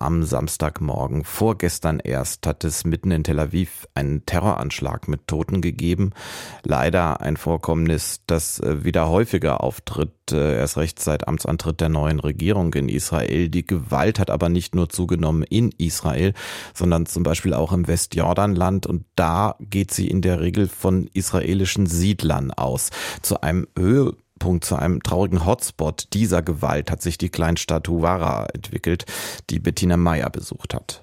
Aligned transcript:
am 0.00 0.24
Samstagmorgen, 0.24 1.24
vorgestern 1.24 2.00
erst, 2.00 2.46
hat 2.46 2.64
es 2.64 2.84
mitten 2.84 3.10
in 3.10 3.22
Tel 3.22 3.38
Aviv 3.38 3.86
einen 3.94 4.24
Terroranschlag 4.26 5.08
mit 5.08 5.28
Toten 5.28 5.60
gegeben. 5.60 6.10
Leider 6.64 7.20
ein 7.20 7.36
Vorkommnis, 7.36 8.22
das 8.26 8.60
äh, 8.60 8.82
wieder 8.84 9.08
häufiger 9.08 9.62
auftritt, 9.62 10.32
äh, 10.32 10.56
erst 10.56 10.78
recht 10.78 11.00
seit 11.00 11.28
Amtsantritt 11.28 11.80
der 11.80 11.90
neuen 11.90 12.18
Regierung 12.18 12.72
in 12.74 12.88
Israel. 12.88 13.48
Die 13.50 13.66
Gewalt 13.66 14.18
hat 14.18 14.30
aber 14.30 14.48
nicht 14.48 14.74
nur 14.74 14.88
zugenommen 14.88 15.42
in 15.42 15.70
Israel, 15.76 16.32
sondern 16.74 17.06
zum 17.06 17.22
Beispiel 17.22 17.52
auch 17.52 17.72
im 17.72 17.86
Westjordanland 17.86 18.86
und 18.86 19.04
da 19.16 19.56
geht 19.60 19.92
sie 19.92 20.08
in 20.08 20.22
der 20.22 20.40
Regel 20.40 20.68
von 20.68 21.08
israelischen 21.12 21.86
Siedlern 21.86 22.50
aus. 22.50 22.90
Zu 23.22 23.42
einem 23.42 23.68
Höhe 23.78 24.14
Punkt 24.40 24.64
zu 24.64 24.74
einem 24.74 25.00
traurigen 25.04 25.46
Hotspot 25.46 26.08
dieser 26.12 26.42
Gewalt 26.42 26.90
hat 26.90 27.00
sich 27.00 27.16
die 27.16 27.28
Kleinstadt 27.28 27.86
Huwara 27.86 28.46
entwickelt, 28.52 29.04
die 29.50 29.60
Bettina 29.60 29.96
Meyer 29.96 30.30
besucht 30.30 30.74
hat. 30.74 31.02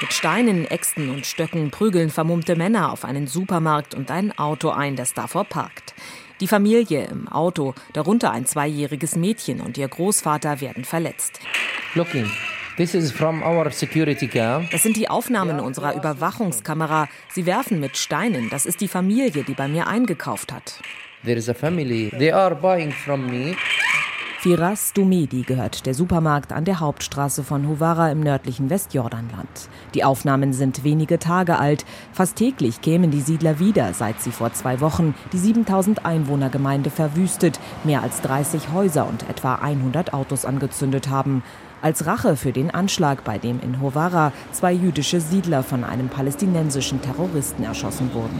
Mit 0.00 0.12
Steinen, 0.12 0.66
Äxten 0.66 1.10
und 1.10 1.26
Stöcken 1.26 1.72
prügeln 1.72 2.10
vermummte 2.10 2.54
Männer 2.54 2.92
auf 2.92 3.04
einen 3.04 3.26
Supermarkt 3.26 3.94
und 3.94 4.10
ein 4.10 4.38
Auto 4.38 4.70
ein, 4.70 4.94
das 4.94 5.14
davor 5.14 5.44
parkt. 5.44 5.94
Die 6.40 6.46
Familie 6.46 7.06
im 7.06 7.26
Auto, 7.28 7.74
darunter 7.92 8.30
ein 8.30 8.44
zweijähriges 8.44 9.16
Mädchen 9.16 9.60
und 9.60 9.78
ihr 9.78 9.88
Großvater, 9.88 10.60
werden 10.60 10.84
verletzt. 10.84 11.40
Looking. 11.94 12.30
This 12.76 12.92
is 12.92 13.12
from 13.12 13.40
our 13.44 13.70
security 13.70 14.26
cam. 14.26 14.66
Das 14.72 14.82
sind 14.82 14.96
die 14.96 15.08
Aufnahmen 15.08 15.60
unserer 15.60 15.94
Überwachungskamera. 15.94 17.06
Sie 17.28 17.46
werfen 17.46 17.78
mit 17.78 17.96
Steinen. 17.96 18.50
Das 18.50 18.66
ist 18.66 18.80
die 18.80 18.88
Familie, 18.88 19.44
die 19.44 19.54
bei 19.54 19.68
mir 19.68 19.86
eingekauft 19.86 20.52
hat. 20.52 20.80
There 21.24 21.38
is 21.38 21.48
a 21.48 21.54
family. 21.54 22.10
They 22.10 22.32
are 22.32 22.56
buying 22.56 22.90
from 22.90 23.26
me. 23.26 23.54
Firas 24.40 24.92
Dumedi 24.92 25.42
gehört 25.42 25.86
der 25.86 25.94
Supermarkt 25.94 26.52
an 26.52 26.64
der 26.64 26.80
Hauptstraße 26.80 27.44
von 27.44 27.68
Hovara 27.68 28.10
im 28.10 28.20
nördlichen 28.20 28.68
Westjordanland. 28.68 29.70
Die 29.94 30.02
Aufnahmen 30.02 30.52
sind 30.52 30.82
wenige 30.82 31.20
Tage 31.20 31.58
alt. 31.58 31.86
Fast 32.12 32.36
täglich 32.36 32.82
kämen 32.82 33.12
die 33.12 33.20
Siedler 33.20 33.60
wieder, 33.60 33.94
seit 33.94 34.20
sie 34.20 34.32
vor 34.32 34.52
zwei 34.52 34.80
Wochen 34.80 35.14
die 35.32 35.38
7000 35.38 36.04
Einwohnergemeinde 36.04 36.90
verwüstet, 36.90 37.60
mehr 37.84 38.02
als 38.02 38.20
30 38.20 38.72
Häuser 38.72 39.08
und 39.08 39.26
etwa 39.30 39.54
100 39.54 40.12
Autos 40.12 40.44
angezündet 40.44 41.08
haben 41.08 41.44
als 41.84 42.06
Rache 42.06 42.36
für 42.36 42.52
den 42.52 42.70
Anschlag, 42.70 43.24
bei 43.24 43.36
dem 43.36 43.60
in 43.60 43.82
Hovara 43.82 44.32
zwei 44.52 44.72
jüdische 44.72 45.20
Siedler 45.20 45.62
von 45.62 45.84
einem 45.84 46.08
palästinensischen 46.08 47.02
Terroristen 47.02 47.62
erschossen 47.62 48.14
wurden. 48.14 48.38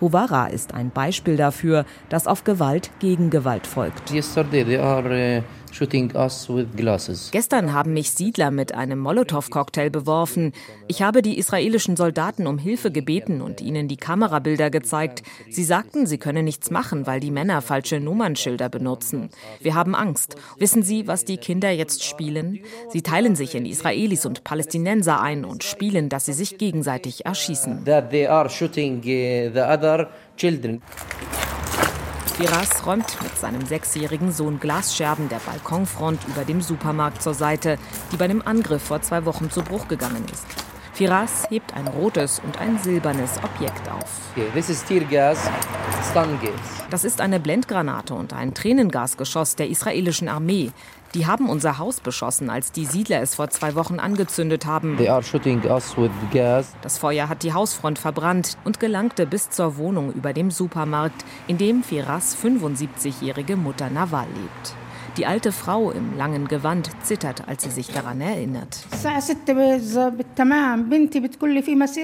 Hovara 0.00 0.48
ist 0.48 0.74
ein 0.74 0.90
Beispiel 0.90 1.36
dafür, 1.36 1.84
dass 2.08 2.26
auf 2.26 2.42
Gewalt 2.42 2.90
gegen 2.98 3.30
Gewalt 3.30 3.66
folgt. 3.66 4.10
Shooting 5.72 6.14
us 6.14 6.48
with 6.48 6.66
glasses. 6.76 7.30
Gestern 7.32 7.72
haben 7.72 7.92
mich 7.92 8.10
Siedler 8.10 8.50
mit 8.50 8.74
einem 8.74 8.98
Molotow-Cocktail 8.98 9.90
beworfen. 9.90 10.52
Ich 10.88 11.02
habe 11.02 11.22
die 11.22 11.38
israelischen 11.38 11.96
Soldaten 11.96 12.46
um 12.46 12.58
Hilfe 12.58 12.90
gebeten 12.90 13.40
und 13.40 13.60
ihnen 13.60 13.88
die 13.88 13.96
Kamerabilder 13.96 14.70
gezeigt. 14.70 15.22
Sie 15.48 15.64
sagten, 15.64 16.06
sie 16.06 16.18
können 16.18 16.44
nichts 16.44 16.70
machen, 16.70 17.06
weil 17.06 17.20
die 17.20 17.30
Männer 17.30 17.62
falsche 17.62 18.00
Nummernschilder 18.00 18.68
benutzen. 18.68 19.30
Wir 19.60 19.74
haben 19.74 19.94
Angst. 19.94 20.36
Wissen 20.58 20.82
Sie, 20.82 21.06
was 21.06 21.24
die 21.24 21.36
Kinder 21.36 21.70
jetzt 21.70 22.04
spielen? 22.04 22.60
Sie 22.90 23.02
teilen 23.02 23.34
sich 23.34 23.54
in 23.54 23.66
Israelis 23.66 24.26
und 24.26 24.44
Palästinenser 24.44 25.20
ein 25.20 25.44
und 25.44 25.64
spielen, 25.64 26.08
dass 26.08 26.26
sie 26.26 26.32
sich 26.32 26.58
gegenseitig 26.58 27.26
erschießen. 27.26 27.84
That 27.84 28.10
they 28.10 28.26
are 28.26 28.48
shooting 28.48 28.98
uh, 28.98 29.52
the 29.52 29.60
other 29.60 30.10
children. 30.36 30.82
Firas 32.40 32.86
räumt 32.86 33.22
mit 33.22 33.36
seinem 33.36 33.66
sechsjährigen 33.66 34.32
Sohn 34.32 34.58
Glasscherben 34.60 35.28
der 35.28 35.40
Balkonfront 35.40 36.26
über 36.26 36.46
dem 36.46 36.62
Supermarkt 36.62 37.20
zur 37.20 37.34
Seite, 37.34 37.76
die 38.10 38.16
bei 38.16 38.28
dem 38.28 38.40
Angriff 38.40 38.82
vor 38.82 39.02
zwei 39.02 39.26
Wochen 39.26 39.50
zu 39.50 39.60
Bruch 39.60 39.88
gegangen 39.88 40.24
ist. 40.32 40.46
Firas 41.00 41.46
hebt 41.48 41.72
ein 41.72 41.88
rotes 41.88 42.42
und 42.44 42.60
ein 42.60 42.78
silbernes 42.78 43.38
Objekt 43.42 43.90
auf. 43.90 44.34
Das 46.90 47.04
ist 47.04 47.22
eine 47.22 47.40
Blendgranate 47.40 48.12
und 48.12 48.34
ein 48.34 48.52
Tränengasgeschoss 48.52 49.56
der 49.56 49.70
israelischen 49.70 50.28
Armee. 50.28 50.72
Die 51.14 51.26
haben 51.26 51.48
unser 51.48 51.78
Haus 51.78 52.00
beschossen, 52.00 52.50
als 52.50 52.70
die 52.72 52.84
Siedler 52.84 53.22
es 53.22 53.34
vor 53.34 53.48
zwei 53.48 53.74
Wochen 53.76 53.98
angezündet 53.98 54.66
haben. 54.66 54.98
Das 56.82 56.98
Feuer 56.98 57.30
hat 57.30 57.44
die 57.44 57.54
Hausfront 57.54 57.98
verbrannt 57.98 58.58
und 58.64 58.78
gelangte 58.78 59.26
bis 59.26 59.48
zur 59.48 59.78
Wohnung 59.78 60.12
über 60.12 60.34
dem 60.34 60.50
Supermarkt, 60.50 61.24
in 61.46 61.56
dem 61.56 61.82
Firas 61.82 62.36
75-jährige 62.36 63.56
Mutter 63.56 63.88
Nawal 63.88 64.26
lebt. 64.26 64.74
Die 65.16 65.26
alte 65.26 65.52
Frau 65.52 65.90
im 65.90 66.16
langen 66.16 66.46
Gewand 66.46 66.90
zittert, 67.02 67.48
als 67.48 67.64
sie 67.64 67.70
sich 67.70 67.88
daran 67.88 68.20
erinnert. 68.20 68.84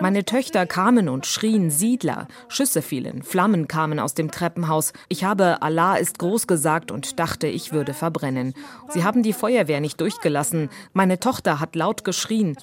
Meine 0.00 0.24
Töchter 0.24 0.66
kamen 0.66 1.08
und 1.08 1.26
schrien 1.26 1.70
Siedler. 1.70 2.28
Schüsse 2.48 2.82
fielen, 2.82 3.22
Flammen 3.22 3.68
kamen 3.68 3.98
aus 3.98 4.14
dem 4.14 4.30
Treppenhaus. 4.30 4.92
Ich 5.08 5.24
habe 5.24 5.62
Allah 5.62 5.96
ist 5.96 6.18
groß 6.18 6.46
gesagt 6.46 6.90
und 6.90 7.18
dachte, 7.18 7.46
ich 7.46 7.72
würde 7.72 7.94
verbrennen. 7.94 8.54
Sie 8.90 9.02
haben 9.02 9.22
die 9.22 9.32
Feuerwehr 9.32 9.80
nicht 9.80 10.00
durchgelassen. 10.00 10.68
Meine 10.92 11.18
Tochter 11.18 11.60
hat 11.60 11.76
laut 11.76 12.04
geschrien. 12.04 12.56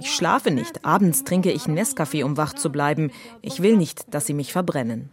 Ich 0.00 0.14
schlafe 0.14 0.50
nicht. 0.50 0.84
Abends 0.84 1.24
trinke 1.24 1.50
ich 1.50 1.64
Nescafé, 1.64 2.24
um 2.24 2.36
wach 2.36 2.54
zu 2.54 2.70
bleiben. 2.70 3.10
Ich 3.40 3.62
will 3.62 3.76
nicht, 3.76 4.12
dass 4.12 4.26
sie 4.26 4.34
mich 4.34 4.52
verbrennen. 4.52 5.10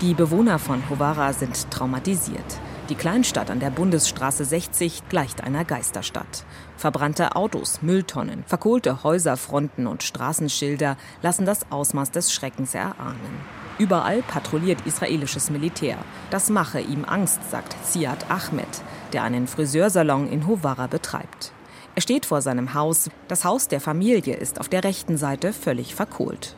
Die 0.00 0.14
Bewohner 0.14 0.58
von 0.58 0.88
Hovara 0.88 1.32
sind 1.32 1.70
traumatisiert. 1.70 2.60
Die 2.88 2.94
Kleinstadt 2.94 3.50
an 3.50 3.60
der 3.60 3.68
Bundesstraße 3.68 4.46
60 4.46 5.08
gleicht 5.10 5.44
einer 5.44 5.64
Geisterstadt. 5.64 6.44
Verbrannte 6.76 7.36
Autos, 7.36 7.82
Mülltonnen, 7.82 8.44
verkohlte 8.46 9.02
Häuserfronten 9.02 9.86
und 9.86 10.02
Straßenschilder 10.02 10.96
lassen 11.20 11.44
das 11.44 11.70
Ausmaß 11.70 12.12
des 12.12 12.32
Schreckens 12.32 12.74
erahnen. 12.74 13.40
Überall 13.78 14.22
patrouilliert 14.22 14.86
israelisches 14.86 15.50
Militär. 15.50 15.98
Das 16.30 16.48
mache 16.48 16.80
ihm 16.80 17.04
Angst, 17.04 17.40
sagt 17.50 17.76
Ziad 17.84 18.30
Ahmed, 18.30 18.82
der 19.12 19.22
einen 19.22 19.46
Friseursalon 19.46 20.28
in 20.28 20.46
Hovara 20.46 20.86
betreibt. 20.86 21.52
Er 21.98 22.02
steht 22.02 22.26
vor 22.26 22.42
seinem 22.42 22.74
Haus. 22.74 23.10
Das 23.26 23.44
Haus 23.44 23.66
der 23.66 23.80
Familie 23.80 24.36
ist 24.36 24.60
auf 24.60 24.68
der 24.68 24.84
rechten 24.84 25.16
Seite 25.16 25.52
völlig 25.52 25.96
verkohlt. 25.96 26.54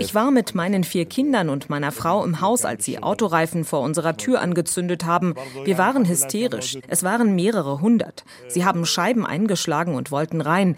Ich 0.00 0.14
war 0.16 0.30
mit 0.32 0.54
meinen 0.56 0.82
vier 0.82 1.04
Kindern 1.04 1.50
und 1.50 1.70
meiner 1.70 1.92
Frau 1.92 2.24
im 2.24 2.40
Haus, 2.40 2.64
als 2.64 2.84
sie 2.84 3.00
Autoreifen 3.00 3.64
vor 3.64 3.78
unserer 3.82 4.16
Tür 4.16 4.40
angezündet 4.40 5.04
haben. 5.04 5.36
Wir 5.64 5.78
waren 5.78 6.08
hysterisch. 6.08 6.78
Es 6.88 7.04
waren 7.04 7.36
mehrere 7.36 7.80
hundert. 7.80 8.24
Sie 8.48 8.64
haben 8.64 8.84
Scheiben 8.86 9.24
eingeschlagen 9.24 9.94
und 9.94 10.10
wollten 10.10 10.40
rein. 10.40 10.76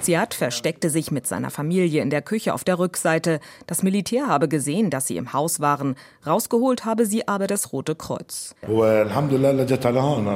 Ziad 0.00 0.34
versteckte 0.34 0.90
sich 0.90 1.12
mit 1.12 1.28
seiner 1.28 1.50
Familie 1.50 2.02
in 2.02 2.10
der 2.10 2.22
Küche 2.22 2.54
auf 2.54 2.64
der 2.64 2.78
Rückseite. 2.78 3.38
Das 3.68 3.84
Militär 3.84 4.26
habe 4.26 4.48
gesehen, 4.48 4.90
dass 4.90 5.06
sie 5.06 5.16
im 5.16 5.32
Haus 5.32 5.60
waren. 5.60 5.94
Rausgeholt 6.26 6.84
habe 6.84 7.06
sie 7.06 7.28
aber 7.28 7.46
das 7.46 7.72
Rote 7.72 7.94
Kreuz. 7.94 8.56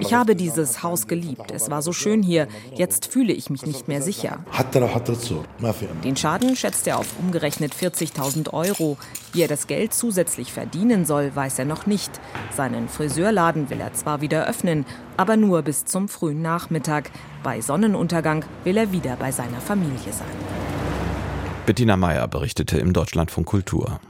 Ich 0.00 0.14
habe 0.14 0.36
dieses 0.36 0.82
Haus 0.84 1.08
geliebt. 1.08 1.50
Es 1.50 1.68
war 1.68 1.82
so 1.82 1.92
schön 1.92 2.22
hier. 2.22 2.46
Jetzt 2.74 3.06
fühle 3.06 3.32
ich 3.32 3.50
mich 3.50 3.66
nicht 3.66 3.88
mehr 3.88 4.02
sicher. 4.02 4.44
Den 6.04 6.16
Schaden 6.16 6.54
schätzt 6.54 6.86
er 6.86 6.98
auf 6.98 7.18
umgerechnet 7.18 7.74
40.000 7.74 8.52
Euro. 8.52 8.98
Wie 9.32 9.42
er 9.42 9.48
das 9.48 9.66
Geld 9.66 9.94
zusätzlich 9.94 10.52
verdienen 10.52 11.04
soll, 11.04 11.34
weiß 11.34 11.60
er 11.60 11.64
noch 11.64 11.86
nicht. 11.86 12.10
Seinen 12.56 12.88
Friseurladen 12.88 13.70
will 13.70 13.80
er 13.80 13.92
zwar 13.92 14.20
wieder 14.20 14.46
öffnen, 14.48 14.84
aber 15.16 15.36
nur 15.36 15.62
bis 15.62 15.84
zum 15.84 16.08
frühen 16.08 16.42
Nachmittag. 16.42 17.10
Bei 17.42 17.60
Sonnenuntergang 17.60 18.44
will 18.64 18.76
er 18.76 18.90
wieder 18.90 19.16
bei 19.16 19.30
seiner 19.30 19.60
Familie 19.60 20.12
sein. 20.12 20.26
Bettina 21.64 21.96
Meyer 21.96 22.26
berichtete 22.26 22.78
im 22.78 22.92
Deutschlandfunk 22.92 23.46
Kultur. 23.46 24.00